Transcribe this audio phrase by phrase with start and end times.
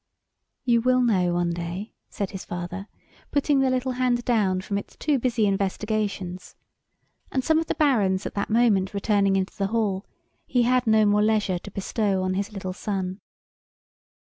[0.65, 2.87] "You will know one day," said his father,
[3.29, 6.55] putting the little hand down from its too busy investigations;
[7.31, 10.07] and some of the Barons at that moment returning into the hall,
[10.47, 13.21] he had no more leisure to bestow on his little son.